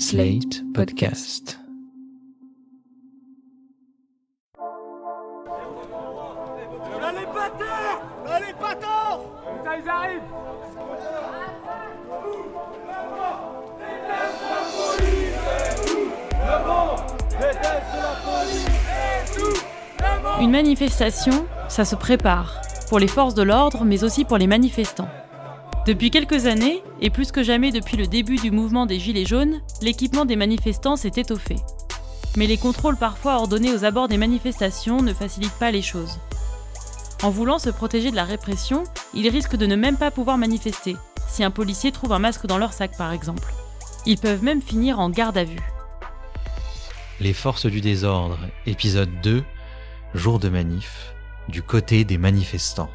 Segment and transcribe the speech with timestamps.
[0.00, 1.58] Slate Podcast.
[7.02, 9.20] Allez, bâtard Allez, bâtard
[9.56, 10.22] Putain, ils arrivent
[20.40, 25.08] Une manifestation, ça se prépare, pour les forces de l'ordre, mais aussi pour les manifestants.
[25.88, 29.62] Depuis quelques années, et plus que jamais depuis le début du mouvement des Gilets jaunes,
[29.80, 31.56] l'équipement des manifestants s'est étoffé.
[32.36, 36.18] Mais les contrôles parfois ordonnés aux abords des manifestations ne facilitent pas les choses.
[37.22, 40.94] En voulant se protéger de la répression, ils risquent de ne même pas pouvoir manifester,
[41.26, 43.54] si un policier trouve un masque dans leur sac par exemple.
[44.04, 45.72] Ils peuvent même finir en garde à vue.
[47.18, 49.42] Les forces du désordre, épisode 2,
[50.12, 51.14] jour de manif,
[51.48, 52.90] du côté des manifestants.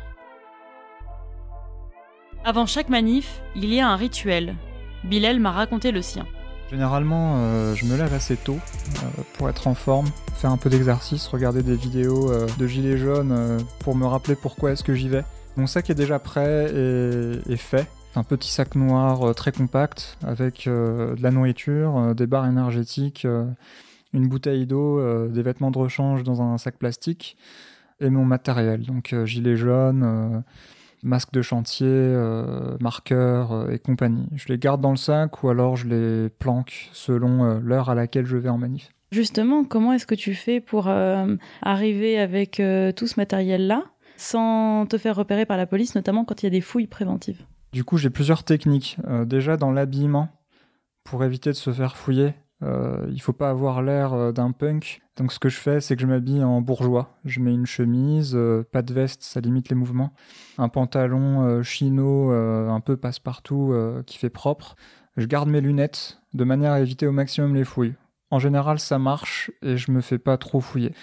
[2.45, 4.55] Avant chaque manif, il y a un rituel.
[5.05, 6.25] Bilal m'a raconté le sien.
[6.69, 10.69] Généralement, euh, je me lève assez tôt euh, pour être en forme, faire un peu
[10.69, 15.07] d'exercice, regarder des vidéos euh, de gilets jaunes pour me rappeler pourquoi est-ce que j'y
[15.07, 15.23] vais.
[15.55, 17.87] Mon sac est déjà prêt et, et fait.
[18.17, 23.25] Un petit sac noir très compact avec de la nourriture, des barres énergétiques,
[24.13, 27.37] une bouteille d'eau, des vêtements de rechange dans un sac plastique
[28.01, 28.85] et mon matériel.
[28.85, 30.43] Donc gilet jaune,
[31.03, 34.27] euh, masque de chantier, euh, marqueur euh, et compagnie.
[34.35, 37.95] Je les garde dans le sac ou alors je les planque selon euh, l'heure à
[37.95, 38.89] laquelle je vais en manif.
[39.11, 40.87] Justement, comment est-ce que tu fais pour
[41.61, 42.53] arriver avec
[42.95, 43.83] tout ce matériel-là
[44.17, 47.43] sans te faire repérer par la police, notamment quand il y a des fouilles préventives?
[47.73, 48.97] Du coup, j'ai plusieurs techniques.
[49.27, 50.29] Déjà dans l'habillement,
[51.03, 52.33] pour éviter de se faire fouiller,
[52.63, 55.01] euh, il faut pas avoir l'air euh, d'un punk.
[55.17, 57.17] Donc ce que je fais, c'est que je m'habille en bourgeois.
[57.25, 60.13] Je mets une chemise, euh, pas de veste, ça limite les mouvements.
[60.57, 63.73] Un pantalon euh, chino, un peu passe-partout,
[64.05, 64.75] qui fait propre.
[65.17, 67.93] Je garde mes lunettes de manière à éviter au maximum les fouilles.
[68.31, 70.93] En général, ça marche et je me fais pas trop fouiller.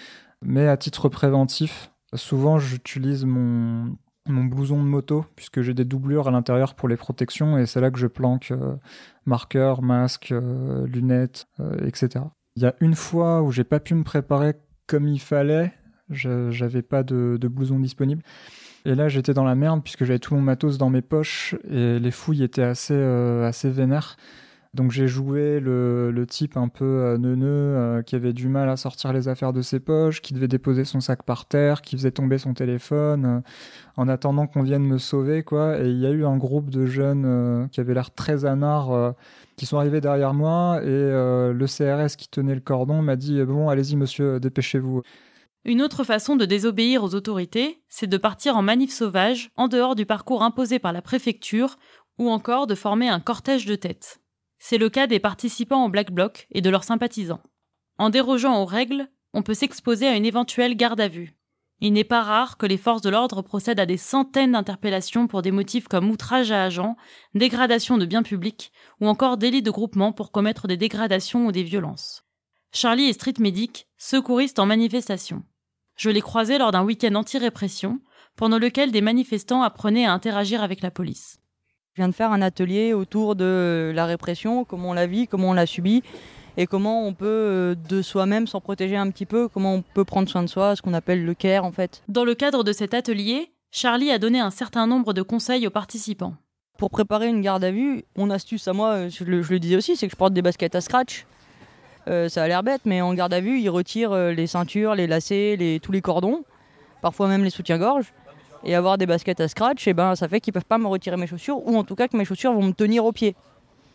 [0.41, 3.95] Mais à titre préventif, souvent j'utilise mon,
[4.27, 7.81] mon blouson de moto puisque j'ai des doublures à l'intérieur pour les protections et c'est
[7.81, 8.75] là que je planque euh,
[9.25, 12.25] marqueur, masque, euh, lunettes, euh, etc.
[12.55, 14.53] Il y a une fois où j'ai pas pu me préparer
[14.87, 15.71] comme il fallait,
[16.09, 18.23] j'avais pas de, de blouson disponible.
[18.83, 21.97] Et là, j'étais dans la merde puisque j'avais tout mon matos dans mes poches et
[21.99, 24.17] les fouilles étaient assez, assez vénères.
[24.73, 28.77] Donc j'ai joué le, type un peu euh, neuneux euh, qui avait du mal à
[28.77, 32.11] sortir les affaires de ses poches, qui devait déposer son sac par terre, qui faisait
[32.11, 33.39] tomber son téléphone euh,
[33.97, 35.77] en attendant qu'on vienne me sauver quoi.
[35.81, 39.13] Et il y a eu un groupe de jeunes euh, qui avaient l'air très anards
[39.57, 43.69] qui sont arrivés derrière moi et le CRS qui tenait le cordon m'a dit bon
[43.69, 45.01] allez-y monsieur dépêchez-vous.
[45.65, 49.95] Une autre façon de désobéir aux autorités, c'est de partir en manif sauvage, en dehors
[49.95, 51.77] du parcours imposé par la préfecture,
[52.17, 54.20] ou encore de former un cortège de tête.
[54.63, 57.41] C'est le cas des participants au Black Bloc et de leurs sympathisants.
[57.97, 61.35] En dérogeant aux règles, on peut s'exposer à une éventuelle garde à vue.
[61.79, 65.41] Il n'est pas rare que les forces de l'ordre procèdent à des centaines d'interpellations pour
[65.41, 66.95] des motifs comme outrage à agent,
[67.33, 71.63] dégradation de biens publics ou encore délit de groupement pour commettre des dégradations ou des
[71.63, 72.23] violences.
[72.71, 75.43] Charlie est street medic, secouriste en manifestation.
[75.97, 77.99] Je l'ai croisé lors d'un week-end anti-répression,
[78.35, 81.40] pendant lequel des manifestants apprenaient à interagir avec la police.
[81.93, 85.49] Je viens de faire un atelier autour de la répression, comment on la vit, comment
[85.49, 86.03] on la subit
[86.55, 90.05] et comment on peut euh, de soi-même s'en protéger un petit peu, comment on peut
[90.05, 92.01] prendre soin de soi, ce qu'on appelle le care en fait.
[92.07, 95.71] Dans le cadre de cet atelier, Charlie a donné un certain nombre de conseils aux
[95.71, 96.33] participants.
[96.77, 99.59] Pour préparer une garde à vue, mon astuce à moi, euh, je le, je le
[99.59, 101.25] disais aussi, c'est que je porte des baskets à scratch.
[102.07, 105.07] Euh, ça a l'air bête, mais en garde à vue, ils retirent les ceintures, les
[105.07, 106.45] lacets, les, tous les cordons,
[107.01, 108.13] parfois même les soutiens-gorge.
[108.63, 111.17] Et avoir des baskets à scratch, et ben, ça fait qu'ils peuvent pas me retirer
[111.17, 113.35] mes chaussures, ou en tout cas que mes chaussures vont me tenir aux pieds.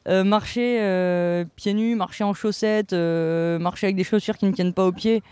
[0.09, 4.53] Euh, marcher euh, pieds nus, marcher en chaussettes, euh, marcher avec des chaussures qui ne
[4.53, 5.23] tiennent pas aux pieds,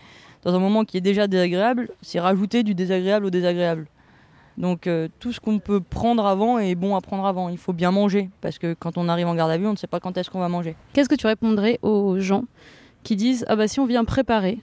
[0.43, 3.87] dans un moment qui est déjà désagréable, c'est rajouter du désagréable au désagréable.
[4.57, 4.87] Donc
[5.19, 7.49] tout ce qu'on peut prendre avant est bon à prendre avant.
[7.49, 9.77] Il faut bien manger, parce que quand on arrive en garde à vue, on ne
[9.77, 10.75] sait pas quand est-ce qu'on va manger.
[10.93, 12.45] Qu'est-ce que tu répondrais aux gens
[13.03, 14.59] qui disent Ah bah si on vient préparer,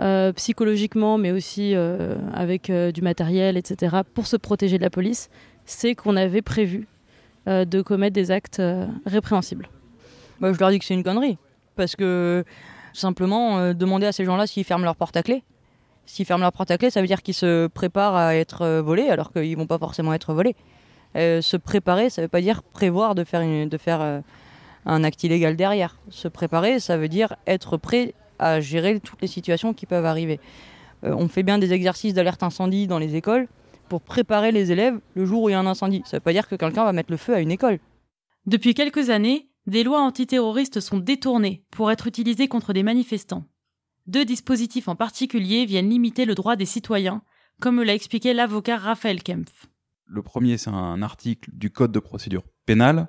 [0.00, 4.90] euh, psychologiquement, mais aussi euh, avec euh, du matériel, etc., pour se protéger de la
[4.90, 5.28] police,
[5.66, 6.86] c'est qu'on avait prévu
[7.46, 8.62] de commettre des actes
[9.04, 9.68] répréhensibles
[10.40, 11.38] Bah, je leur dis que c'est une connerie,
[11.74, 12.44] parce que
[12.92, 15.42] simplement demander à ces gens-là s'ils ferment leur porte à clé.
[16.06, 19.08] S'ils ferment leur porte à clé, ça veut dire qu'ils se préparent à être volés,
[19.08, 20.54] alors qu'ils vont pas forcément être volés.
[21.16, 24.22] Se préparer, ça veut pas dire prévoir de faire, une- de faire
[24.86, 25.96] un acte illégal derrière.
[26.10, 30.40] Se préparer, ça veut dire être prêt à gérer toutes les situations qui peuvent arriver.
[31.04, 33.48] Euh, on fait bien des exercices d'alerte incendie dans les écoles
[33.88, 36.02] pour préparer les élèves le jour où il y a un incendie.
[36.04, 37.78] Ça veut pas dire que quelqu'un va mettre le feu à une école.
[38.46, 43.44] Depuis quelques années, des lois antiterroristes sont détournées pour être utilisées contre des manifestants.
[44.06, 47.22] Deux dispositifs en particulier viennent limiter le droit des citoyens,
[47.60, 49.66] comme l'a expliqué l'avocat Raphaël Kempf.
[50.06, 53.08] Le premier, c'est un article du Code de procédure pénale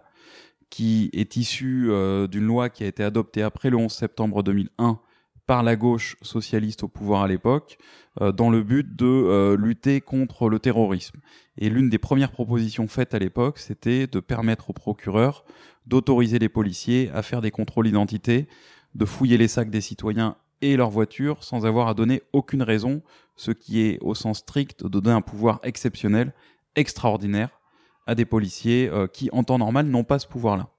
[0.70, 5.00] qui est issu euh, d'une loi qui a été adoptée après le 11 septembre 2001
[5.46, 7.78] par la gauche socialiste au pouvoir à l'époque,
[8.22, 11.20] euh, dans le but de euh, lutter contre le terrorisme.
[11.58, 15.44] Et l'une des premières propositions faites à l'époque, c'était de permettre aux procureurs
[15.86, 18.48] d'autoriser les policiers à faire des contrôles d'identité,
[18.96, 23.02] de fouiller les sacs des citoyens et leurs voitures sans avoir à donner aucune raison,
[23.36, 26.34] ce qui est au sens strict de donner un pouvoir exceptionnel,
[26.76, 27.60] extraordinaire,
[28.08, 30.70] à des policiers euh, qui, en temps normal, n'ont pas ce pouvoir-là.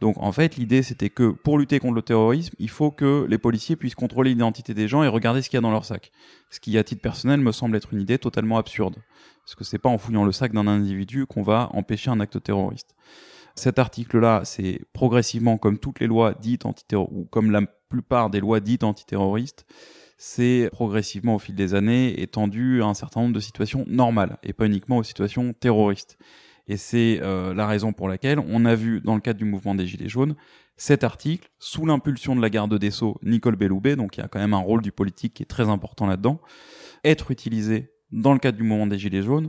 [0.00, 3.38] Donc en fait, l'idée c'était que pour lutter contre le terrorisme, il faut que les
[3.38, 6.12] policiers puissent contrôler l'identité des gens et regarder ce qu'il y a dans leur sac.
[6.50, 8.96] Ce qui, à titre personnel, me semble être une idée totalement absurde.
[9.44, 12.42] Parce que c'est pas en fouillant le sac d'un individu qu'on va empêcher un acte
[12.42, 12.94] terroriste.
[13.54, 18.40] Cet article-là, c'est progressivement, comme toutes les lois dites antiterroristes, ou comme la plupart des
[18.40, 19.66] lois dites antiterroristes,
[20.16, 24.52] c'est progressivement au fil des années étendu à un certain nombre de situations normales et
[24.52, 26.18] pas uniquement aux situations terroristes.
[26.68, 29.74] Et c'est euh, la raison pour laquelle on a vu, dans le cadre du mouvement
[29.74, 30.36] des Gilets jaunes,
[30.76, 34.28] cet article, sous l'impulsion de la garde des Sceaux, Nicole Belloubet, donc il y a
[34.28, 36.40] quand même un rôle du politique qui est très important là-dedans,
[37.04, 39.48] être utilisé dans le cadre du mouvement des Gilets jaunes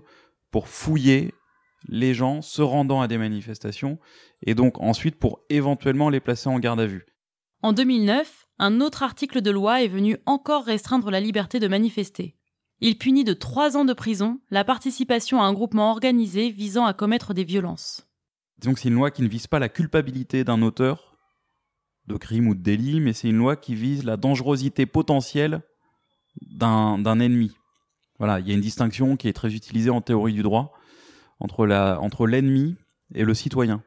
[0.49, 1.33] pour fouiller
[1.87, 3.99] les gens se rendant à des manifestations
[4.41, 7.05] et donc ensuite pour éventuellement les placer en garde à vue.
[7.61, 12.35] En 2009, un autre article de loi est venu encore restreindre la liberté de manifester.
[12.81, 16.93] Il punit de trois ans de prison la participation à un groupement organisé visant à
[16.93, 18.07] commettre des violences.
[18.59, 21.17] Donc c'est une loi qui ne vise pas la culpabilité d'un auteur
[22.07, 25.61] de crime ou de délit, mais c'est une loi qui vise la dangerosité potentielle
[26.41, 27.51] d'un ennemi.
[28.17, 30.73] Voilà, il y a une distinction qui est très utilisée en théorie du droit
[31.39, 32.77] entre l'ennemi
[33.13, 33.83] et le citoyen.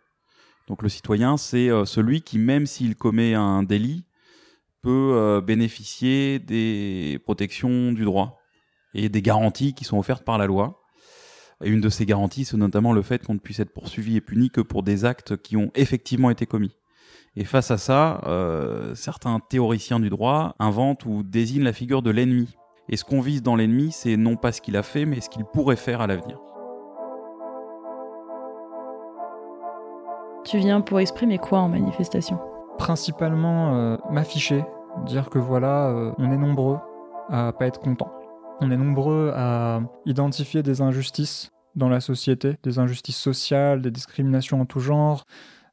[0.68, 4.04] Donc le citoyen, c'est euh, celui qui, même s'il commet un délit,
[4.80, 8.41] peut euh, bénéficier des protections du droit
[8.94, 10.82] et des garanties qui sont offertes par la loi.
[11.62, 14.20] Et une de ces garanties, c'est notamment le fait qu'on ne puisse être poursuivi et
[14.20, 16.76] puni que pour des actes qui ont effectivement été commis.
[17.36, 22.10] Et face à ça, euh, certains théoriciens du droit inventent ou désignent la figure de
[22.10, 22.54] l'ennemi.
[22.88, 25.30] Et ce qu'on vise dans l'ennemi, c'est non pas ce qu'il a fait, mais ce
[25.30, 26.38] qu'il pourrait faire à l'avenir.
[30.44, 32.38] Tu viens pour exprimer quoi en manifestation?
[32.76, 34.64] Principalement euh, m'afficher,
[35.06, 36.78] dire que voilà, euh, on est nombreux
[37.30, 38.10] à pas être contents.
[38.62, 44.60] On est nombreux à identifier des injustices dans la société, des injustices sociales, des discriminations
[44.60, 45.26] en tout genre,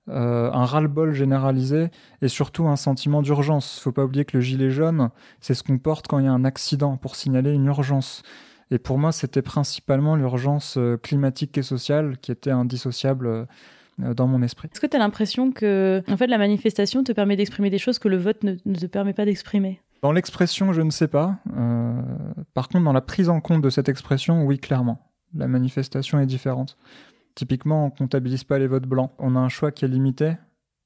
[0.10, 1.90] euh, un ras-le-bol généralisé
[2.24, 3.80] et surtout un sentiment d'urgence.
[3.80, 6.32] Faut pas oublier que le gilet jaune, c'est ce qu'on porte quand il y a
[6.32, 8.24] un accident pour signaler une urgence.
[8.72, 14.26] Et pour moi, c'était principalement l'urgence euh, climatique et sociale qui était indissociable euh, dans
[14.26, 14.68] mon esprit.
[14.72, 18.00] Est-ce que tu as l'impression que en fait, la manifestation te permet d'exprimer des choses
[18.00, 19.80] que le vote ne, ne te permet pas d'exprimer?
[20.01, 21.38] Dans l'expression, je ne sais pas.
[21.57, 22.01] Euh,
[22.54, 25.12] par contre, dans la prise en compte de cette expression, oui, clairement.
[25.36, 26.78] La manifestation est différente.
[27.36, 29.12] Typiquement, on comptabilise pas les votes blancs.
[29.19, 30.34] On a un choix qui est limité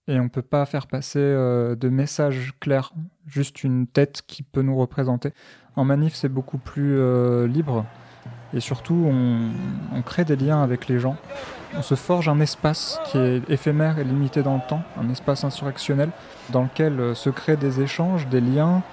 [0.07, 2.92] et on peut pas faire passer euh, de messages clairs,
[3.25, 5.31] juste une tête qui peut nous représenter.
[5.75, 7.86] En manif, c'est beaucoup plus euh, libre
[8.54, 9.50] et surtout, on,
[9.95, 11.18] on crée des liens avec les gens.
[11.75, 15.44] On se forge un espace qui est éphémère et limité dans le temps, un espace
[15.44, 16.09] insurrectionnel
[16.51, 18.83] dans lequel se créent des échanges, des liens,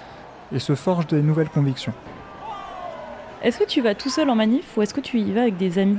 [0.52, 1.92] et se forge des nouvelles convictions.
[3.42, 5.56] Est-ce que tu vas tout seul en manif ou est-ce que tu y vas avec
[5.56, 5.98] des amis?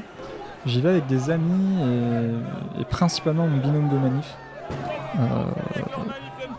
[0.66, 1.80] J'y vais avec des amis
[2.80, 4.38] et, principalement mon binôme de manif.
[5.20, 5.24] Euh,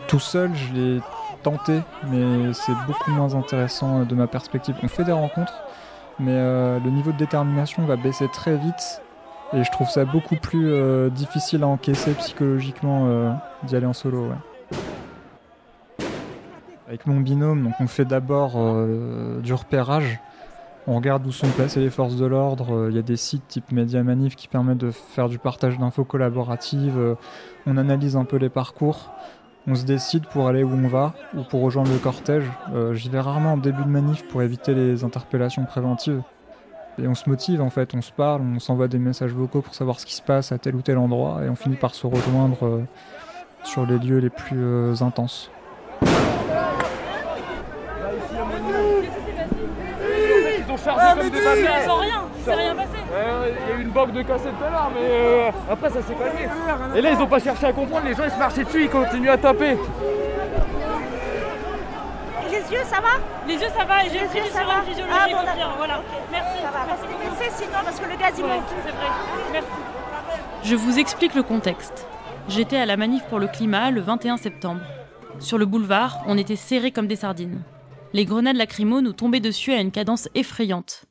[0.07, 1.01] tout seul, je l'ai
[1.41, 4.75] tenté, mais c'est beaucoup moins intéressant de ma perspective.
[4.83, 5.63] On fait des rencontres,
[6.19, 9.01] mais euh, le niveau de détermination va baisser très vite
[9.53, 14.27] et je trouve ça beaucoup plus euh, difficile à encaisser psychologiquement d'y aller en solo.
[14.27, 14.52] Ouais
[16.93, 20.19] avec mon binôme, donc on fait d'abord euh, du repérage.
[20.85, 22.75] On regarde où sont placées les forces de l'ordre.
[22.75, 25.79] Euh, il y a des sites type Media Manif qui permettent de faire du partage
[25.79, 26.99] d'infos collaboratives.
[26.99, 27.15] Euh,
[27.65, 29.11] on analyse un peu les parcours.
[29.65, 32.43] On se décide pour aller où on va ou pour rejoindre le cortège.
[32.91, 36.21] J'y vais rarement en début de manif pour éviter les interpellations préventives.
[37.01, 39.73] Et on se motive en fait, on se parle, on s'envoie des messages vocaux pour
[39.73, 42.05] savoir ce qui se passe à tel ou tel endroit et on finit par se
[42.05, 42.83] rejoindre
[43.63, 45.49] sur les lieux les plus intenses.
[51.33, 52.89] Mais des Sans rien, rien passé.
[53.65, 56.01] Il y a eu une banque de cassés tout à l'heure, mais euh, après ça
[56.01, 56.47] s'est calmé.
[56.95, 58.89] Et là, ils ont pas cherché à comprendre, les gens ils se marchaient dessus, ils
[58.89, 59.77] continuent à taper.
[62.49, 64.59] Les yeux, ça va Les yeux, ça va, et j'ai Les pris yeux, du ça
[64.59, 65.73] sérum va physiologique Ah, bon, d'accord.
[65.77, 66.01] voilà.
[66.31, 66.57] Merci.
[66.61, 66.85] Ça va,
[67.39, 68.63] c'est sinon, parce que le gaz il Ouais, monte.
[68.85, 69.07] c'est vrai.
[69.51, 69.67] Merci.
[70.63, 72.07] Je vous explique le contexte.
[72.47, 74.81] J'étais à la manif pour le climat le 21 septembre.
[75.39, 77.61] Sur le boulevard, on était serrés comme des sardines.
[78.13, 81.05] Les grenades lacrymo nous tombaient dessus à une cadence effrayante.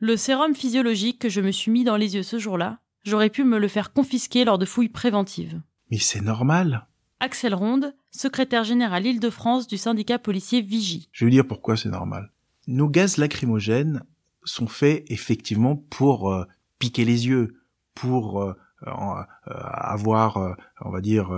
[0.00, 3.42] Le sérum physiologique que je me suis mis dans les yeux ce jour-là, j'aurais pu
[3.42, 5.60] me le faire confisquer lors de fouilles préventives.
[5.90, 6.86] Mais c'est normal.
[7.18, 11.08] Axel Ronde, secrétaire général Île-de-France du syndicat policier Vigie.
[11.10, 12.30] Je vais vous dire pourquoi c'est normal.
[12.68, 14.04] Nos gaz lacrymogènes
[14.44, 16.44] sont faits effectivement pour euh,
[16.78, 17.56] piquer les yeux,
[17.96, 18.54] pour euh,
[18.86, 18.92] euh,
[19.50, 21.32] avoir, on va dire,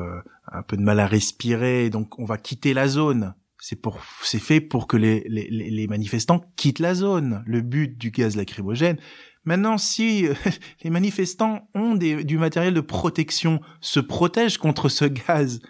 [0.52, 3.32] un peu de mal à respirer, donc on va quitter la zone.
[3.60, 7.42] C'est pour, c'est fait pour que les, les, les manifestants quittent la zone.
[7.46, 8.96] Le but du gaz lacrymogène.
[9.44, 10.26] Maintenant, si
[10.82, 15.60] les manifestants ont du matériel de protection, se protègent contre ce gaz,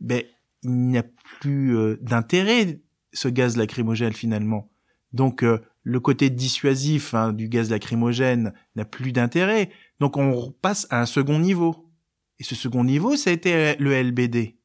[0.00, 0.22] ben
[0.62, 1.04] il n'y a
[1.40, 2.80] plus euh, d'intérêt
[3.12, 4.70] ce gaz lacrymogène finalement.
[5.12, 9.70] Donc euh, le côté dissuasif hein, du gaz lacrymogène n'a plus d'intérêt.
[10.00, 11.90] Donc on passe à un second niveau.
[12.38, 14.55] Et ce second niveau, ça a été le LBD.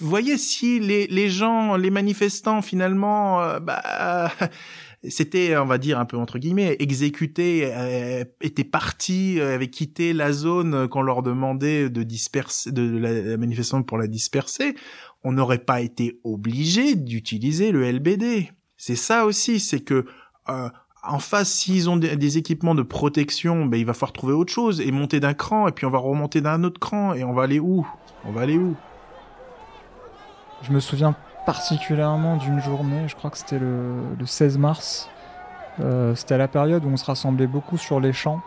[0.00, 4.30] Vous voyez, si les, les gens, les manifestants, finalement, euh, bah,
[5.08, 10.12] c'était, on va dire un peu entre guillemets, exécutés, euh, étaient partis, euh, avaient quitté
[10.12, 14.74] la zone qu'on leur demandait de disperser, de la, manifestation pour la disperser,
[15.24, 18.50] on n'aurait pas été obligé d'utiliser le LBD.
[18.76, 20.04] C'est ça aussi, c'est que
[20.48, 20.68] euh,
[21.02, 24.82] en face, s'ils ont des, équipements de protection, ben il va falloir trouver autre chose
[24.82, 27.44] et monter d'un cran, et puis on va remonter d'un autre cran, et on va
[27.44, 27.86] aller où?
[28.24, 28.76] On va aller où?
[30.62, 31.14] Je me souviens
[31.46, 35.08] particulièrement d'une journée, je crois que c'était le, 16 mars.
[35.80, 38.40] Euh, c'était la période où on se rassemblait beaucoup sur les champs.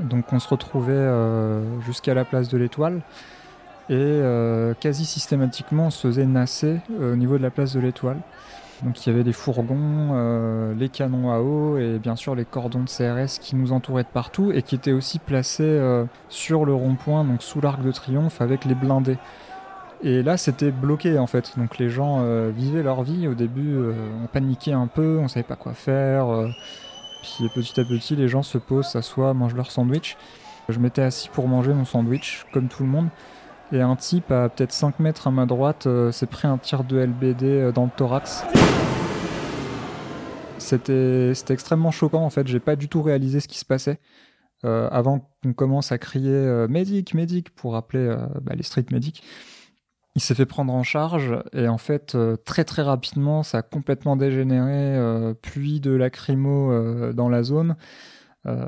[0.00, 3.00] Donc on se retrouvait euh, jusqu'à la place de l'Étoile.
[3.88, 8.18] Et euh, quasi systématiquement, on se faisait nasser au niveau de la place de l'Étoile.
[8.82, 12.82] Donc il y avait des fourgons, les canons à eau et bien sûr les cordons
[12.82, 15.80] de CRS qui nous entouraient de partout et qui étaient aussi placés
[16.28, 19.16] sur le rond-point, donc sous l'arc de triomphe avec les blindés.
[20.06, 21.58] Et là, c'était bloqué en fait.
[21.58, 23.26] Donc les gens euh, vivaient leur vie.
[23.26, 26.28] Au début, euh, on paniquait un peu, on savait pas quoi faire.
[26.28, 26.48] Euh.
[27.22, 30.16] puis petit à petit, les gens se posent, s'assoient, mangent leur sandwich.
[30.68, 33.08] Je m'étais assis pour manger mon sandwich, comme tout le monde.
[33.72, 36.98] Et un type à peut-être 5 mètres à ma droite s'est pris un tir de
[36.98, 38.44] LBD dans le thorax.
[40.58, 42.46] C'était extrêmement choquant en fait.
[42.46, 43.98] J'ai pas du tout réalisé ce qui se passait.
[44.62, 49.24] avant qu'on commence à crier médic, médic pour appeler bah, les street medics.
[50.16, 53.62] Il s'est fait prendre en charge et en fait euh, très très rapidement ça a
[53.62, 57.76] complètement dégénéré, euh, pluie de lacrymo euh, dans la zone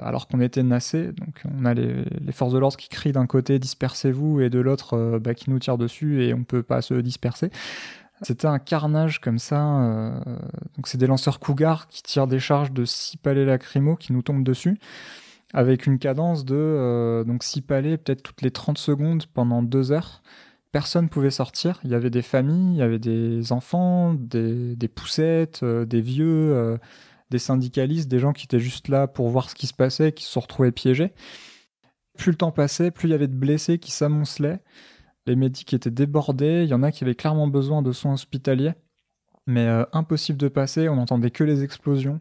[0.02, 1.12] alors qu'on était nassé.
[1.12, 5.20] Donc on a les, forces de l'ordre qui crient d'un côté dispersez-vous et de l'autre
[5.20, 7.52] bah, qui nous tirent dessus et on peut pas se disperser.
[8.22, 10.20] C'était un carnage comme ça.
[10.74, 14.22] donc c'est des lanceurs Cougar qui tirent des charges de 6 palais lacrymo qui nous
[14.22, 14.80] tombent dessus
[15.54, 20.22] avec une cadence de donc 6 palais peut-être toutes les 30 secondes pendant 2 heures
[20.72, 21.80] personne pouvait sortir.
[21.84, 26.54] Il y avait des familles, il y avait des enfants, des, poussettes, euh, des vieux,
[26.54, 26.78] euh,
[27.30, 30.24] des syndicalistes, des gens qui étaient juste là pour voir ce qui se passait, qui
[30.24, 31.12] se sont retrouvés piégés.
[32.16, 34.60] Plus le temps passait, plus il y avait de blessés qui s'amoncelaient.
[35.26, 36.64] Les médics étaient débordés.
[36.64, 38.74] Il y en a qui avaient clairement besoin de soins hospitaliers.
[39.46, 42.20] Mais euh, impossible de passer, on n'entendait que les explosions.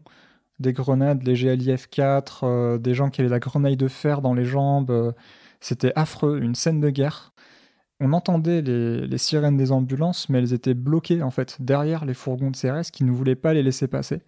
[0.60, 4.44] Des grenades, les GLIF 4, des gens qui avaient la grenaille de fer dans les
[4.44, 5.14] jambes.
[5.60, 7.32] C'était affreux, une scène de guerre
[8.00, 12.50] on entendait les, sirènes des ambulances, mais elles étaient bloquées en fait derrière les fourgons
[12.50, 14.22] de CRS qui ne voulaient pas les laisser passer.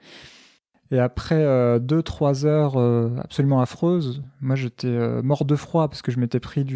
[0.90, 1.44] Et après
[1.78, 6.18] 2-3 euh, heures euh, absolument affreuses, moi j'étais euh, mort de froid parce que je
[6.18, 6.66] m'étais pris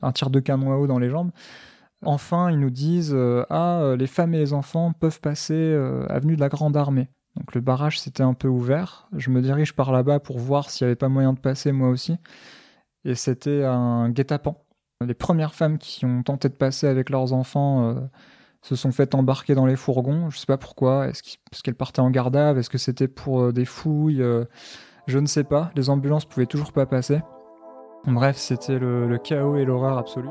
[0.00, 1.32] un tir de canon à eau dans les jambes.
[2.04, 3.16] Enfin, ils nous disent
[3.50, 5.72] Ah, les femmes et les enfants peuvent passer
[6.08, 7.08] avenue de la Grande Armée.
[7.36, 9.08] Donc le barrage s'était un peu ouvert.
[9.16, 11.88] Je me dirige par là-bas pour voir s'il n'y avait pas moyen de passer moi
[11.88, 12.16] aussi.
[13.04, 14.56] Et c'était un guet-apens
[15.06, 17.94] les premières femmes qui ont tenté de passer avec leurs enfants euh,
[18.62, 20.30] se sont faites embarquer dans les fourgons.
[20.30, 21.08] Je ne sais pas pourquoi.
[21.08, 24.22] Est-ce qu'elles partaient en garde à Est-ce que c'était pour euh, des fouilles?
[24.22, 24.44] Euh,
[25.06, 25.70] Je ne sais pas.
[25.74, 27.20] Les ambulances pouvaient toujours pas passer.
[28.06, 30.28] Bref, c'était le, chaos et l'horreur absolue.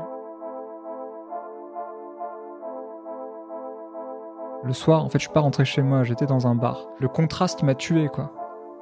[4.64, 6.86] Le soir, en fait, je suis pas rentré chez moi, j'étais dans un bar.
[7.00, 8.32] Le contraste m'a tué, quoi.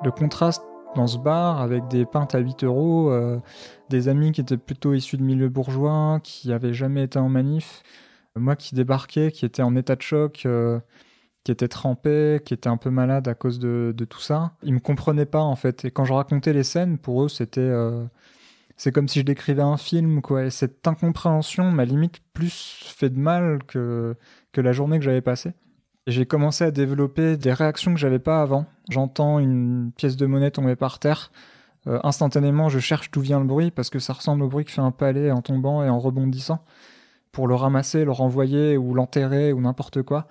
[0.04, 0.62] Le contraste
[0.94, 3.38] dans ce bar avec des pintes à 8 euros, euh,
[3.88, 7.82] des amis qui étaient plutôt issus de milieu bourgeois, qui avaient jamais été en manif,
[8.36, 10.80] moi qui débarquais, qui était en état de choc, euh,
[11.44, 14.52] qui était trempé, qui était un peu malade à cause de, tout ça.
[14.62, 15.84] Ils me comprenaient pas en fait.
[15.84, 18.04] Et quand je racontais les scènes, pour eux, c'était euh,
[18.76, 20.44] c'est comme si je décrivais un film quoi.
[20.44, 24.16] Et cette incompréhension m'a limite plus fait de mal que
[24.56, 25.52] la journée que j'avais passée
[26.10, 28.66] j'ai commencé à développer des réactions que j'avais pas avant.
[28.88, 31.30] J'entends une pièce de monnaie tomber par terre.
[31.86, 34.70] euh, instantanément, je cherche d'où vient le bruit parce que ça ressemble au bruit que
[34.70, 36.64] fait un palais en tombant et en rebondissant
[37.32, 40.26] pour le ramasser, le renvoyer ou l'enterrer ou n'importe quoi.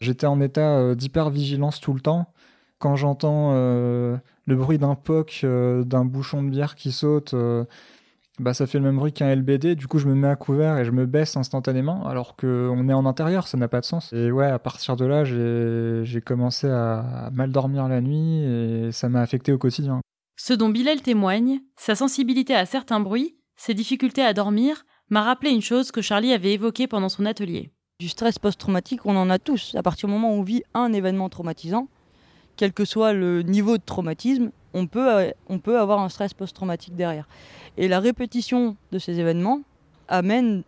[0.00, 2.32] J'étais en état euh, d'hyper-vigilance tout le temps.
[2.78, 4.16] Quand j'entends euh,
[4.46, 7.34] le bruit d'un poc, d'un bouchon de bière qui saute,
[8.40, 9.76] bah ça fait le même bruit qu'un LBD.
[9.76, 12.92] Du coup, je me mets à couvert et je me baisse instantanément, alors qu'on est
[12.92, 14.12] en intérieur, ça n'a pas de sens.
[14.12, 19.08] Et ouais, à partir de là, j'ai commencé à mal dormir la nuit et ça
[19.08, 20.00] m'a affecté au quotidien.
[20.36, 25.50] Ce dont Bilal témoigne, sa sensibilité à certains bruits, ses difficultés à dormir, m'a rappelé
[25.50, 27.70] une chose que Charlie avait évoquée pendant son atelier.
[28.00, 29.76] Du stress post-traumatique, on en a tous.
[29.76, 31.86] À partir du moment où on vit un événement traumatisant,
[32.56, 36.96] quel que soit le niveau de traumatisme, on peut, on peut avoir un stress post-traumatique
[36.96, 37.28] derrière.
[37.76, 39.60] Et la répétition de ces événements
[40.08, 40.62] amène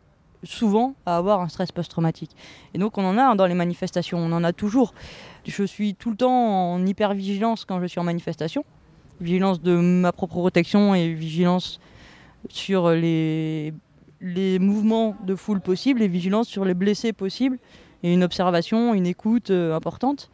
[0.45, 2.31] souvent à avoir un stress post-traumatique.
[2.75, 4.95] Et donc on en a dans les manifestations, on en a toujours.
[5.45, 8.65] Je suis tout le temps en hyper-vigilance quand je suis en manifestation
[9.21, 11.81] vigilance de ma propre protection et vigilance
[12.49, 13.73] sur les,
[14.21, 17.59] les mouvements de foule possibles et vigilance sur les blessés possibles
[18.03, 20.31] et une observation, une écoute euh, importante.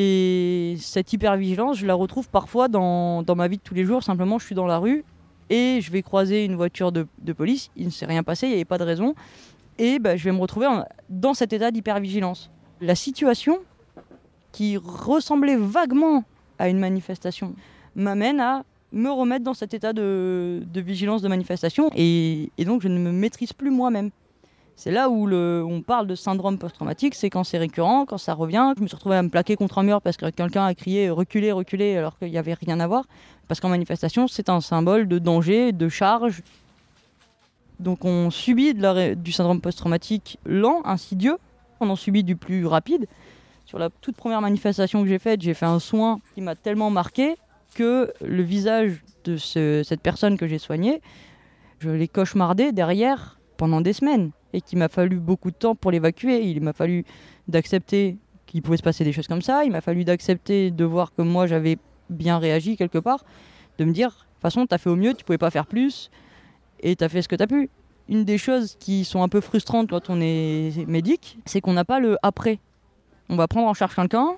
[0.00, 4.04] Et cette hypervigilance, je la retrouve parfois dans, ma vie de tous les jours.
[4.04, 5.04] Simplement, je suis dans la rue
[5.50, 7.70] et je vais croiser une voiture de, de police.
[7.76, 9.16] Il ne s'est rien passé, il n'y avait pas de raison.
[9.76, 10.68] Et bah, je vais me retrouver
[11.08, 12.48] dans cet état d'hypervigilance.
[12.80, 13.58] La situation
[14.52, 16.22] qui ressemblait vaguement
[16.60, 17.54] à une manifestation
[17.96, 18.62] m'amène à
[18.92, 23.52] me remettre dans cet état de, vigilance de manifestation et, donc je ne me maîtrise
[23.52, 24.10] plus moi-même.
[24.78, 28.74] C'est là où on parle de syndrome post-traumatique, c'est quand c'est récurrent, quand ça revient.
[28.76, 31.10] Je me suis retrouvé à me plaquer contre un mur parce que quelqu'un a crié
[31.10, 33.04] reculer, reculer alors qu'il n'y avait rien à voir.
[33.48, 36.42] Parce qu'en manifestation, c'est un symbole de danger, de charge.
[37.80, 41.38] Donc on subit du syndrome post-traumatique lent, insidieux.
[41.80, 43.08] On en subit du plus rapide.
[43.66, 46.90] Sur la toute première manifestation que j'ai faite, j'ai fait un soin qui m'a tellement
[46.90, 47.34] marqué
[47.74, 51.02] que le visage de cette personne que j'ai soignée,
[51.80, 55.90] je l'ai cauchemardé derrière pendant des semaines et qu'il m'a fallu beaucoup de temps pour
[55.90, 56.42] l'évacuer.
[56.42, 57.04] Il m'a fallu
[57.48, 59.64] d'accepter qu'il pouvait se passer des choses comme ça.
[59.64, 61.78] Il m'a fallu d'accepter de voir que moi j'avais
[62.10, 63.24] bien réagi quelque part,
[63.78, 65.66] de me dire, de toute façon, tu as fait au mieux, tu pouvais pas faire
[65.66, 66.10] plus
[66.80, 67.68] et tu as fait ce que tu as pu.
[68.08, 71.84] Une des choses qui sont un peu frustrantes quand on est médic, c'est qu'on n'a
[71.84, 72.58] pas le après
[73.28, 74.36] on va prendre en charge quelqu'un,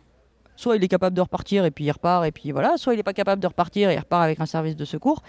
[0.57, 2.97] soit il est capable de repartir et puis il repart et puis voilà, soit il
[2.97, 5.23] n'est pas capable de repartir et il repart avec un service de secours.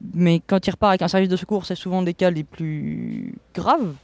[0.00, 3.34] Mais quand il repart avec un service de secours, c'est souvent des cas les plus
[3.54, 3.94] graves,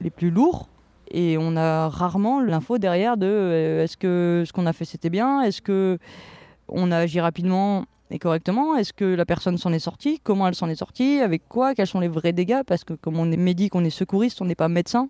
[0.00, 0.68] les plus lourds.
[1.10, 5.10] Et on a rarement l'info derrière de euh, est-ce que ce qu'on a fait c'était
[5.10, 5.42] bien?
[5.42, 5.98] Est-ce que
[6.68, 8.76] on a agi rapidement et correctement?
[8.76, 10.20] Est-ce que la personne s'en est sortie?
[10.22, 11.20] Comment elle s'en est sortie?
[11.20, 11.74] Avec quoi?
[11.74, 12.62] Quels sont les vrais dégâts?
[12.66, 15.08] Parce que comme on est médic, on est secouriste, on n'est pas médecin.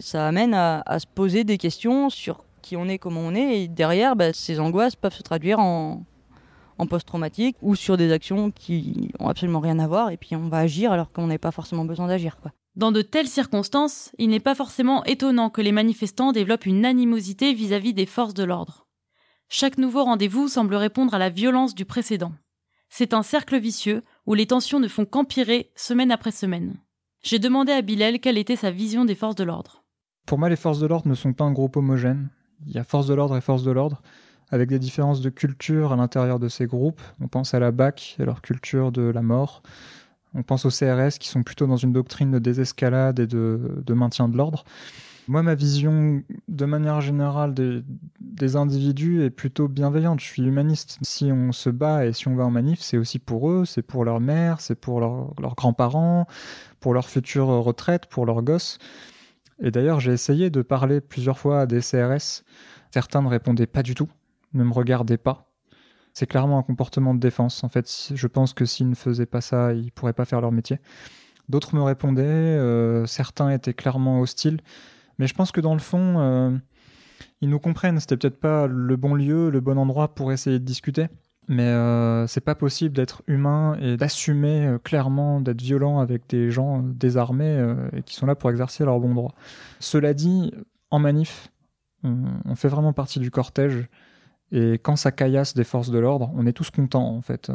[0.00, 3.68] Ça amène à, se poser des questions sur qui on est, comment on est, et
[3.68, 6.02] derrière, bah, ces angoisses peuvent se traduire en,
[6.86, 10.58] post-traumatique ou sur des actions qui ont absolument rien à voir, et puis on va
[10.58, 12.36] agir alors qu'on n'a pas forcément besoin d'agir.
[12.76, 17.52] Dans de telles circonstances, il n'est pas forcément étonnant que les manifestants développent une animosité
[17.52, 18.86] vis-à-vis des forces de l'ordre.
[19.48, 22.32] Chaque nouveau rendez-vous semble répondre à la violence du précédent.
[22.90, 26.76] C'est un cercle vicieux où les tensions ne font qu'empirer semaine après semaine.
[27.22, 29.84] J'ai demandé à Bilal quelle était sa vision des forces de l'ordre.
[30.26, 32.30] Pour moi, les forces de l'ordre ne sont pas un groupe homogène.
[32.66, 34.02] Il y a forces de l'ordre et forces de l'ordre,
[34.50, 37.00] avec des différences de culture à l'intérieur de ces groupes.
[37.20, 39.62] On pense à la BAC et leur culture de la mort.
[40.34, 44.28] On pense aux CRS qui sont plutôt dans une doctrine de désescalade et de, maintien
[44.28, 44.64] de l'ordre.
[45.26, 50.20] Moi, ma vision de manière générale des, individus est plutôt bienveillante.
[50.20, 50.98] Je suis humaniste.
[51.02, 53.82] Si on se bat et si on va en manif, c'est aussi pour eux, c'est
[53.82, 56.26] pour leur mère, c'est pour leurs grands-parents,
[56.80, 58.78] pour leur future retraite, pour leurs gosses.
[59.60, 62.44] Et d'ailleurs, j'ai essayé de parler plusieurs fois à des CRS.
[62.90, 64.08] Certains ne répondaient pas du tout,
[64.54, 65.52] ne me regardaient pas.
[66.14, 67.62] C'est clairement un comportement de défense.
[67.62, 70.52] En fait, je pense que s'ils ne faisaient pas ça, ils pourraient pas faire leur
[70.52, 70.80] métier.
[71.48, 74.60] D'autres me répondaient, euh, certains étaient clairement hostiles.
[75.18, 76.56] Mais je pense que dans le fond, euh,
[77.40, 78.00] ils nous comprennent.
[78.00, 81.08] C'était peut-être pas le bon lieu, le bon endroit pour essayer de discuter.
[81.48, 86.50] Mais euh, c'est pas possible d'être humain et d'assumer euh, clairement d'être violent avec des
[86.50, 89.34] gens désarmés et qui sont là pour exercer leur bon droit.
[89.80, 90.52] Cela dit,
[90.90, 91.50] en manif,
[92.04, 93.88] on, fait vraiment partie du cortège
[94.52, 97.50] et quand ça caillasse des forces de l'ordre, on est tous contents en fait.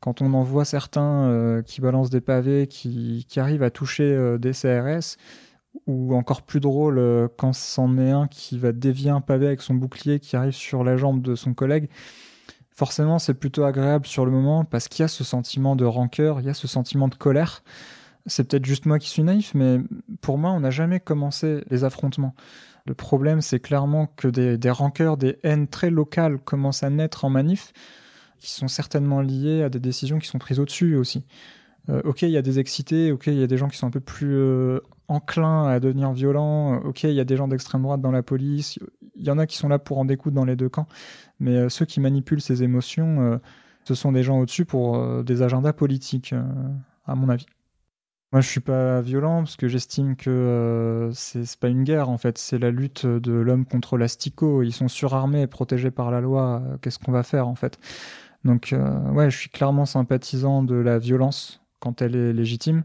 [0.00, 4.52] Quand on en voit certains qui balancent des pavés, qui, qui arrivent à toucher des
[4.52, 5.18] CRS,
[5.86, 9.74] ou encore plus drôle quand c'en est un qui va dévier un pavé avec son
[9.74, 11.88] bouclier qui arrive sur la jambe de son collègue
[12.80, 16.40] forcément c'est plutôt agréable sur le moment parce qu'il y a ce sentiment de rancœur,
[16.40, 17.62] il y a ce sentiment de colère.
[18.24, 19.80] C'est peut-être juste moi qui suis naïf, mais
[20.22, 22.34] pour moi, on n'a jamais commencé les affrontements.
[22.86, 27.30] Le problème, c'est clairement que des, rancœurs, des haines très locales commencent à naître en
[27.30, 27.72] manif.
[28.38, 31.24] qui sont certainement liées à des décisions qui sont prises au-dessus aussi.
[31.88, 33.86] Euh, ok, il y a des excités, ok, il y a des gens qui sont
[33.86, 37.82] un peu plus euh, enclins à devenir violents, ok, il y a des gens d'extrême
[37.82, 38.78] droite dans la police,
[39.16, 40.86] il y en a qui sont là pour en découdre dans les deux camps,
[41.38, 43.40] mais euh, ceux qui manipulent ces émotions,
[43.84, 46.34] ce sont des gens au-dessus pour des agendas politiques,
[47.06, 47.46] à mon avis.
[48.32, 52.38] Moi, je suis pas violent parce que j'estime que c'est pas une guerre en fait,
[52.38, 54.62] c'est la lutte de l'homme contre l'asticot.
[54.62, 56.62] Ils sont surarmés, protégés par la loi.
[56.80, 57.80] Qu'est-ce qu'on va faire en fait?
[58.44, 58.72] Donc,
[59.12, 62.84] ouais, je suis clairement sympathisant de la violence quand elle est légitime.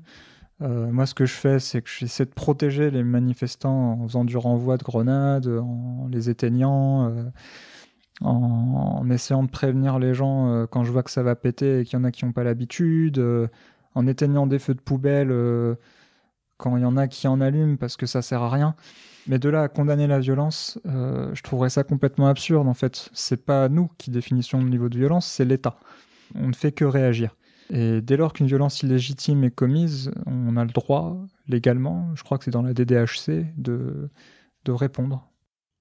[0.62, 4.26] Euh, moi, ce que je fais, c'est que j'essaie de protéger les manifestants en faisant
[4.26, 7.24] du renvoi de grenades, en les éteignant, euh,
[8.22, 11.86] en, essayant de prévenir les gens euh, quand je vois que ça va péter et
[11.86, 13.20] qu'il y en a qui n'ont pas l'habitude,
[13.96, 15.34] en éteignant des feux de poubelle
[16.58, 18.76] quand il y en a qui en allument parce que ça sert à rien.
[19.28, 22.68] Mais de là à condamner la violence, je trouverais ça complètement absurde.
[22.68, 25.78] En fait, c'est pas nous qui définissons le niveau de violence, c'est l'État.
[26.36, 27.36] On ne fait que réagir.
[27.72, 32.38] Et dès lors qu'une violence illégitime est commise, on a le droit, légalement, je crois
[32.38, 34.10] que c'est dans la DDHC, de,
[34.66, 35.28] de répondre.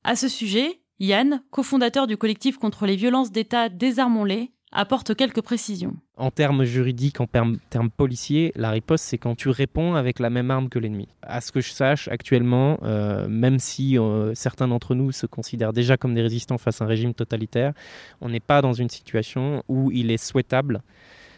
[0.03, 5.95] À ce sujet, Yann, cofondateur du collectif contre les violences d'État Désarmons-les, apporte quelques précisions.
[6.17, 7.59] En termes juridiques, en termes,
[7.97, 11.09] policiers, la riposte, c'est quand tu réponds avec la même arme que l'ennemi.
[11.23, 15.73] À ce que je sache, actuellement, euh, même si euh, certains d'entre nous se considèrent
[15.73, 17.73] déjà comme des résistants face à un régime totalitaire,
[18.21, 20.83] on n'est pas dans une situation où il est souhaitable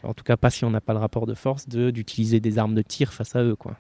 [0.02, 2.74] en tout cas pas si on n'a pas le rapport de force, d'utiliser des armes
[2.74, 3.56] de tir face à eux.
[3.56, 3.76] quoi.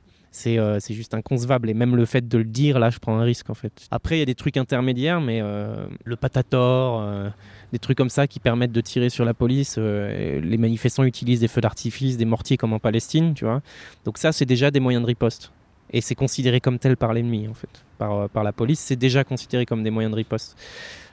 [0.46, 1.70] Euh, c'est juste inconcevable.
[1.70, 3.86] Et même le fait de le dire, là, je prends un risque en fait.
[3.92, 7.30] Après, il y a des trucs intermédiaires, mais le patator,
[7.72, 9.78] des trucs comme ça qui permettent de tirer sur la police.
[9.78, 13.62] les manifestants utilisent des feux d'artifice, des mortiers comme en Palestine, tu vois.
[14.04, 15.52] Donc ça, c'est déjà des moyens de riposte.
[15.92, 17.84] Et c'est considéré comme tel par l'ennemi, en fait.
[17.98, 20.56] Par, par la police, c'est déjà considéré comme des moyens de riposte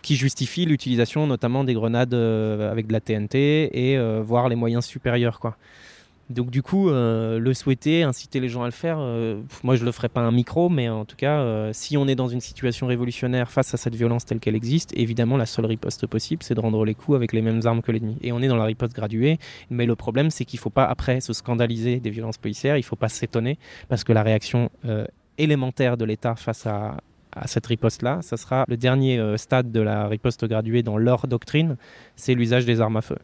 [0.04, 4.56] qui justifie l'utilisation notamment des grenades euh, avec de la TNT et euh, voir les
[4.56, 5.40] moyens supérieurs.
[5.40, 5.58] Quoi.
[6.34, 8.98] Donc du coup, euh, le souhaiter, inciter les gens à le faire,
[9.64, 12.28] moi je le ferai pas un micro, mais en tout cas, si on est dans
[12.28, 16.44] une situation révolutionnaire face à cette violence telle qu'elle existe, évidemment la seule riposte possible,
[16.44, 18.18] c'est de rendre les coups avec les mêmes armes que l'ennemi.
[18.22, 19.38] Et on est dans la riposte graduée,
[19.70, 22.96] mais le problème c'est qu'il faut pas après se scandaliser des violences policières, il faut
[22.96, 24.70] pas s'étonner, parce que la réaction
[25.38, 26.98] élémentaire de l'État face à,
[27.46, 28.20] cette riposte-là.
[28.22, 31.78] Ça sera le dernier euh, stade de la riposte graduée dans leur doctrine,
[32.16, 33.18] c'est l'usage des armes à feu.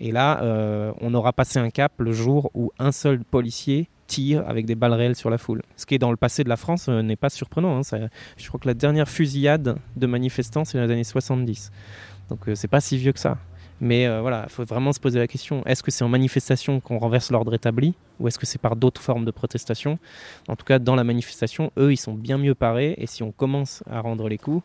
[0.00, 4.44] Et là, euh, on aura passé un cap le jour où un seul policier tire
[4.46, 5.62] avec des balles réelles sur la foule.
[5.76, 7.78] Ce qui est dans le passé de la France euh, n'est pas surprenant.
[7.78, 8.08] Hein.
[8.36, 11.70] je crois que la dernière fusillade de manifestants, c'est dans les années 70.
[12.28, 13.38] Donc c'est pas si vieux que ça.
[13.80, 16.80] Mais euh, voilà, il faut vraiment se poser la question est-ce que c'est en manifestation
[16.80, 19.98] qu'on renverse l'ordre établi ou est-ce que c'est par d'autres formes de protestation?
[20.48, 23.32] En tout cas, dans la manifestation, eux, ils sont bien mieux parés et si on
[23.32, 24.62] commence à rendre les coups,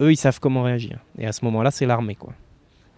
[0.00, 1.00] eux, ils savent comment réagir.
[1.18, 2.32] Et à ce moment-là, c'est l'armée, quoi.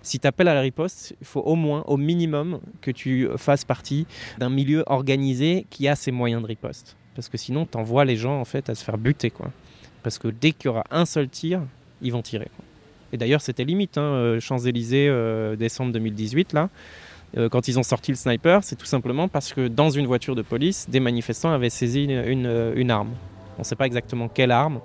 [0.04, 3.64] Si tu appelles à la riposte, il faut au moins, au minimum, que tu fasses
[3.64, 4.06] partie
[4.38, 6.96] d'un milieu organisé qui a ses moyens de riposte.
[7.16, 9.50] Parce que sinon, tu envoies les gens en fait à se faire buter, quoi.
[10.02, 11.62] Parce que dès qu'il y aura un seul tir,
[12.02, 12.48] ils vont tirer.
[13.12, 16.68] Et d'ailleurs, c'était limite, hein, euh, Champs-Élysées, euh, décembre 2018, là.
[17.36, 20.34] Euh, quand ils ont sorti le sniper, c'est tout simplement parce que dans une voiture
[20.34, 23.10] de police, des manifestants avaient saisi une, arme.
[23.56, 24.80] On ne sait pas exactement quelle arme,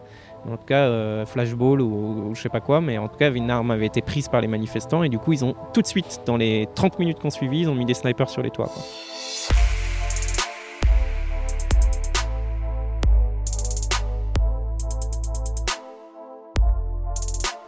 [0.47, 3.71] en tout cas flashball ou, je sais pas quoi, mais en tout cas une arme
[3.71, 6.37] avait été prise par les manifestants et du coup ils ont tout de suite, dans
[6.37, 8.71] les 30 minutes qu'on suivi, ils ont mis des snipers sur les toits.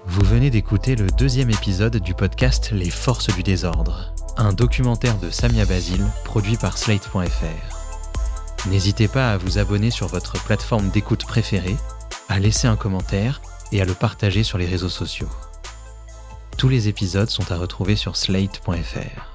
[0.06, 5.30] Vous venez d'écouter le deuxième épisode du podcast Les Forces du désordre, un documentaire de
[5.30, 8.70] Samia Basil produit par Slate.fr.
[8.70, 11.76] N'hésitez pas à vous abonner sur votre plateforme d'écoute préférée,
[12.32, 13.42] à laisser un commentaire
[13.74, 15.30] et à le partager sur les réseaux sociaux.
[16.58, 19.31] Tous les épisodes sont à retrouver sur slate.fr.